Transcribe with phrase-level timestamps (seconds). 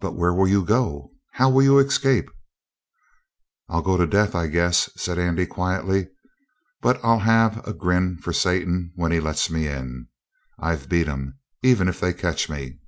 [0.00, 1.14] "But where will you go?
[1.32, 2.26] How will you escape?"
[3.68, 6.06] "I'll go to death, I guess," said Andy quietly.
[6.80, 10.06] "But I'll have a grin for Satan when he lets me in.
[10.60, 12.78] I've beat 'em, even if they catch me."